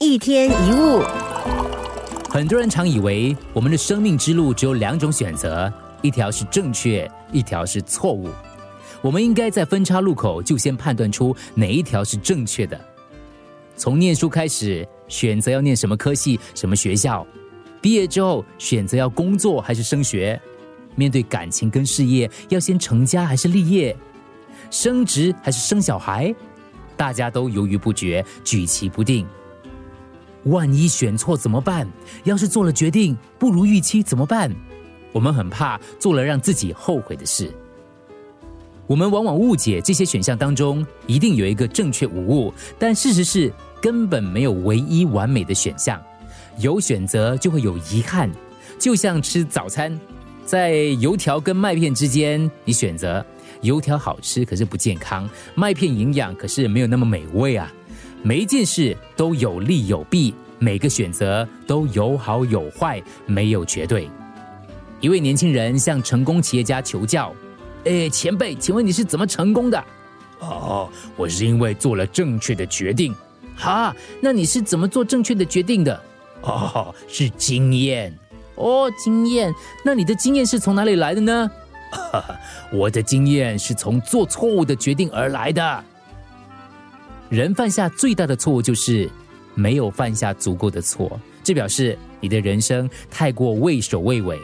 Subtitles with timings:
[0.00, 1.02] 一天一物，
[2.30, 8.28] 很多人常以为我们的生命之路只有两种选择，一条是正确，一条是错误。
[9.00, 12.80] 我们应该在分叉路口就先判断出哪一条是正确的。
[13.76, 17.26] 从念书开始，选择要念什么科系、什么学校；
[17.80, 20.38] 毕业之后，选择要工作还是升学；
[20.94, 23.96] 面对感情跟事业，要先成家还是立业；
[24.70, 26.32] 升职还是生小孩，
[26.96, 29.26] 大家都犹豫不决，举棋不定。
[30.44, 31.86] 万一选错怎么办？
[32.24, 34.54] 要是做了决定不如预期怎么办？
[35.12, 37.52] 我们很怕做了让自己后悔的事。
[38.86, 46.00] 我们往往误解这些选项当中一定有一个正确无误，但事实是根本没有唯一完美的选项。
[46.58, 48.30] 有选择就会有遗憾，
[48.78, 49.98] 就像吃早餐，
[50.44, 53.24] 在油条跟麦片之间，你选择
[53.60, 57.72] 油条好吃，可是不健康；麦片营养，可是没有那么美味啊。
[58.22, 64.08] 每一件事都有利有弊，每个选择都有好有坏，没有绝对。
[65.00, 67.32] 一位年轻人向成功企业家求教
[67.86, 69.82] ：“哎，前辈，请问你是怎么成功的
[70.40, 73.14] ？”“哦，我是因为做了正确的决定。
[73.56, 76.00] ”“哈，那你是怎么做正确的决定的
[76.42, 78.12] ？”“哦，是经验。
[78.56, 79.54] ”“哦，经验。
[79.84, 81.48] 那你的经验是从哪里来的呢
[81.92, 82.36] ？”“哈哈，
[82.72, 85.84] 我的经验是从做错误的决定而来的。”
[87.30, 89.08] 人犯下最大的错误就是
[89.54, 94.38] 没有犯下足够的错，这表示你的人生太过畏首畏尾。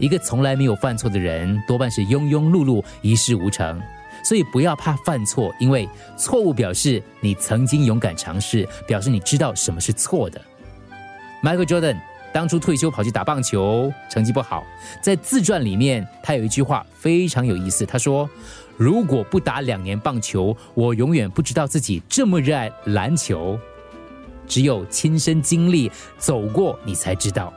[0.00, 3.80] 一个从来没有犯错的人，多半是庸庸碌碌、一事无成。
[4.24, 10.40] 所以不要怕犯错，因为错误表示你曾经勇敢尝试，表示你知道什么是错的。
[11.42, 11.98] Michael Jordan
[12.32, 14.64] 当初退休跑去打棒球，成绩不好，
[15.00, 18.28] 在自传里面他有一句话非常有意思，他说。
[18.76, 23.58] 如果不打两年棒球，我永远不知道自己这么热爱篮球。
[24.46, 27.52] 只有亲身经历、走过，你才知道。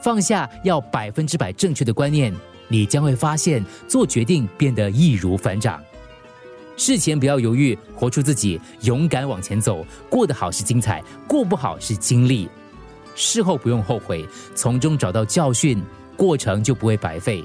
[0.00, 2.34] 放下要百分之百正确的观念，
[2.68, 5.80] 你将会发现做决定变得易如反掌。
[6.76, 9.84] 事前不要犹豫，活出自己，勇敢往前走。
[10.10, 12.48] 过得好是精彩，过不好是经历。
[13.14, 15.82] 事后不用后悔，从中找到教训，
[16.16, 17.42] 过程就不会白费。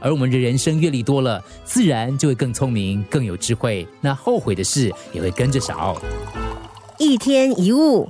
[0.00, 6.00] 而我们的人生阅历多了，自然就会更聪明、更有智慧，那后悔的事也会跟着少。
[6.98, 8.08] 一天一物。